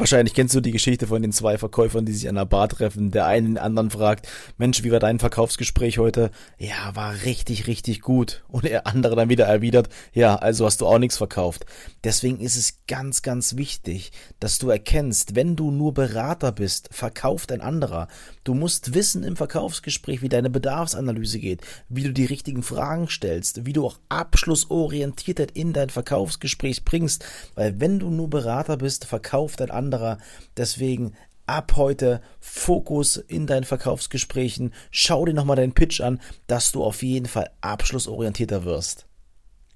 [0.00, 3.10] Wahrscheinlich kennst du die Geschichte von den zwei Verkäufern, die sich an der Bar treffen.
[3.10, 4.26] Der eine den anderen fragt,
[4.56, 6.30] Mensch, wie war dein Verkaufsgespräch heute?
[6.56, 8.42] Ja, war richtig, richtig gut.
[8.48, 11.66] Und der andere dann wieder erwidert, ja, also hast du auch nichts verkauft.
[12.02, 17.52] Deswegen ist es ganz, ganz wichtig, dass du erkennst, wenn du nur Berater bist, verkauft
[17.52, 18.08] ein anderer.
[18.42, 23.66] Du musst wissen im Verkaufsgespräch, wie deine Bedarfsanalyse geht, wie du die richtigen Fragen stellst,
[23.66, 27.24] wie du auch Abschlussorientiertheit in dein Verkaufsgespräch bringst.
[27.54, 30.18] Weil wenn du nur Berater bist, verkauft ein anderer.
[30.56, 31.12] Deswegen
[31.50, 34.72] ab heute Fokus in deinen Verkaufsgesprächen.
[34.90, 39.09] Schau dir nochmal deinen Pitch an, dass du auf jeden Fall abschlussorientierter wirst.